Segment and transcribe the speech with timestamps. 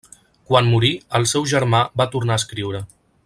[0.51, 2.85] Quan morí el seu germà va tornar a escriure.